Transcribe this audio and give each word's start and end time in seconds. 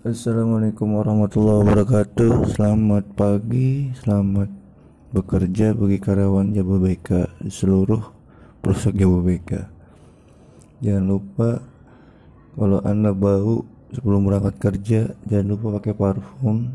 Assalamualaikum 0.00 0.96
warahmatullahi 0.96 1.60
wabarakatuh. 1.60 2.56
Selamat 2.56 3.04
pagi 3.12 3.92
Selamat 4.00 4.48
bekerja 5.12 5.76
bagi 5.76 6.00
karyawan 6.00 6.56
Jababeka 6.56 7.28
Seluruh 7.52 8.08
perusahaan 8.64 8.96
Jababeka. 8.96 9.68
Jangan 10.80 11.04
lupa 11.04 11.60
Kalau 12.56 12.80
anda 12.80 13.12
bau 13.12 13.68
Sebelum 13.92 14.24
berangkat 14.24 14.56
kerja 14.56 15.00
Jangan 15.28 15.46
lupa 15.52 15.76
pakai 15.76 15.92
parfum. 15.92 16.72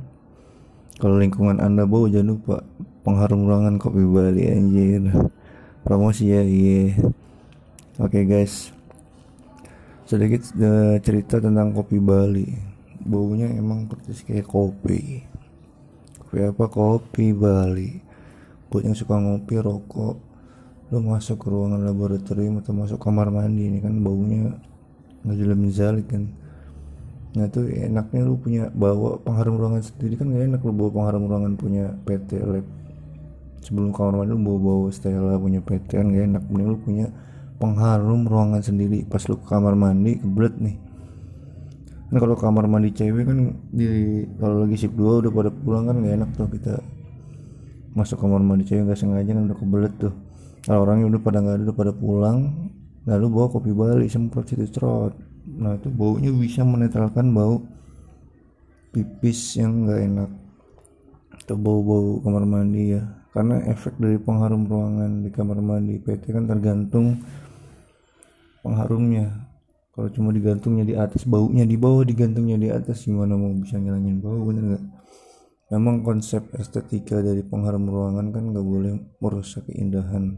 Kalau 1.02 1.18
lingkungan 1.18 1.58
anda 1.58 1.90
bau 1.90 2.06
Jangan 2.06 2.30
lupa 2.30 2.62
Pengharum 3.02 3.50
ruangan 3.50 3.82
kopi 3.82 4.06
Bali 4.06 4.54
anjir. 4.54 5.02
Promosi 5.82 6.30
ya 6.30 6.46
iya. 6.46 6.94
Oke 7.98 8.22
okay, 8.22 8.24
guys. 8.30 8.70
Sedikit 10.06 10.46
uh, 10.62 11.02
cerita 11.02 11.42
tentang 11.42 11.74
kopi 11.74 11.98
Bali 11.98 12.75
baunya 13.06 13.48
emang 13.54 13.86
persis 13.86 14.26
kayak 14.26 14.50
kopi. 14.50 15.22
Kopi 16.20 16.42
apa? 16.42 16.66
Kopi 16.66 17.32
Bali. 17.32 18.02
Buat 18.68 18.90
yang 18.90 18.98
suka 18.98 19.16
ngopi 19.22 19.62
rokok 19.62 20.18
lo 20.94 21.02
masuk 21.02 21.42
ke 21.42 21.48
ruangan 21.50 21.82
laboratorium 21.82 22.62
atau 22.62 22.78
masuk 22.78 23.02
kamar 23.02 23.34
mandi 23.34 23.66
ini 23.66 23.82
kan 23.82 23.98
baunya 24.06 24.54
nggak 25.26 25.38
jelas 25.38 25.58
zalik 25.74 26.06
kan. 26.10 26.30
Nah 27.36 27.50
tuh 27.50 27.68
enaknya 27.68 28.22
lu 28.22 28.38
punya 28.38 28.70
bawa 28.70 29.18
pengharum 29.20 29.58
ruangan 29.58 29.82
sendiri 29.82 30.16
kan 30.16 30.30
gak 30.30 30.46
enak 30.46 30.62
lu 30.62 30.72
bawa 30.72 30.90
pengharum 30.94 31.24
ruangan 31.26 31.54
punya 31.58 31.86
PT 32.06 32.38
lab. 32.46 32.66
Sebelum 33.66 33.90
kamar 33.92 34.24
mandi 34.24 34.38
lu 34.38 34.40
bawa 34.46 34.60
bawa 34.62 34.88
Stella 34.94 35.36
punya 35.42 35.60
PT 35.60 36.00
kan 36.00 36.08
gak 36.14 36.26
enak. 36.32 36.44
Mending 36.48 36.70
lu 36.70 36.78
punya 36.78 37.06
pengharum 37.58 38.30
ruangan 38.30 38.62
sendiri. 38.62 39.04
Pas 39.10 39.26
lu 39.26 39.42
ke 39.42 39.46
kamar 39.50 39.74
mandi 39.74 40.22
kebelet 40.22 40.56
nih 40.62 40.85
Nah 42.16 42.24
kalau 42.24 42.40
kamar 42.40 42.64
mandi 42.72 42.96
cewek 42.96 43.28
kan 43.28 43.60
di 43.76 44.24
kalau 44.40 44.64
lagi 44.64 44.80
shift 44.80 44.96
2 44.96 45.28
udah 45.28 45.32
pada 45.36 45.52
pulang 45.52 45.84
kan 45.92 46.00
gak 46.00 46.16
enak 46.16 46.30
tuh 46.32 46.48
kita 46.48 46.80
masuk 47.92 48.24
kamar 48.24 48.40
mandi 48.40 48.64
cewek 48.64 48.88
gak 48.88 48.96
sengaja 48.96 49.36
kan 49.36 49.52
udah 49.52 49.58
kebelet 49.60 49.94
tuh. 50.00 50.16
Kalau 50.64 50.88
orangnya 50.88 51.12
udah 51.12 51.22
pada 51.22 51.44
nggak 51.44 51.56
ada 51.60 51.64
udah 51.68 51.78
pada 51.78 51.92
pulang, 51.92 52.72
lalu 53.04 53.26
bawa 53.28 53.48
kopi 53.52 53.76
Bali 53.76 54.08
semprot 54.08 54.48
situ 54.48 54.64
cerot. 54.72 55.12
Nah 55.60 55.76
itu 55.76 55.92
baunya 55.92 56.32
bisa 56.32 56.64
menetralkan 56.64 57.36
bau 57.36 57.60
pipis 58.96 59.60
yang 59.60 59.84
gak 59.84 60.00
enak 60.08 60.32
atau 61.36 61.60
bau-bau 61.60 62.24
kamar 62.24 62.48
mandi 62.48 62.96
ya 62.96 63.04
karena 63.36 63.60
efek 63.68 64.00
dari 64.00 64.16
pengharum 64.16 64.64
ruangan 64.64 65.20
di 65.20 65.30
kamar 65.36 65.60
mandi 65.60 66.00
PT 66.00 66.32
kan 66.32 66.48
tergantung 66.48 67.20
pengharumnya 68.64 69.52
kalau 69.96 70.12
cuma 70.12 70.36
digantungnya 70.36 70.84
di 70.84 70.92
atas 70.92 71.24
baunya 71.24 71.64
di 71.64 71.80
bawah 71.80 72.04
digantungnya 72.04 72.60
di 72.60 72.68
atas 72.68 73.08
gimana 73.08 73.40
mau 73.40 73.56
bisa 73.56 73.80
ngilangin 73.80 74.20
bau 74.20 74.44
bener 74.44 74.64
nggak? 74.76 74.84
Memang 75.72 76.04
konsep 76.04 76.52
estetika 76.60 77.24
dari 77.24 77.42
pengharum 77.48 77.88
ruangan 77.88 78.36
kan 78.36 78.44
nggak 78.52 78.66
boleh 78.68 78.94
merusak 79.24 79.72
keindahan 79.72 80.36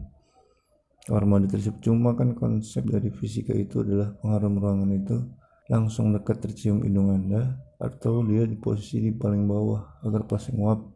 kamar 1.10 1.24
mandi 1.26 1.50
tersebut. 1.50 1.82
Cuma 1.82 2.14
kan 2.14 2.38
konsep 2.38 2.86
dari 2.86 3.10
fisika 3.10 3.50
itu 3.50 3.82
adalah 3.82 4.14
pengharum 4.22 4.62
ruangan 4.62 4.90
itu 4.94 5.16
langsung 5.66 6.14
dekat 6.14 6.38
tercium 6.38 6.86
hidung 6.86 7.10
anda 7.10 7.58
atau 7.82 8.22
dia 8.24 8.46
di 8.46 8.54
posisi 8.54 9.02
di 9.04 9.12
paling 9.12 9.42
bawah 9.44 10.00
agar 10.06 10.22
pas 10.24 10.46
nguap 10.54 10.86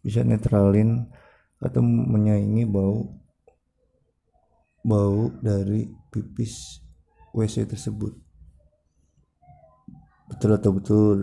bisa 0.00 0.24
netralin 0.24 1.04
atau 1.60 1.84
menyaingi 1.84 2.64
bau 2.64 3.12
bau 4.80 5.28
dari 5.44 5.84
pipis 6.08 6.80
WC 7.34 7.66
tersebut. 7.66 8.14
Betul 10.30 10.50
atau 10.54 10.70
betul 10.70 11.16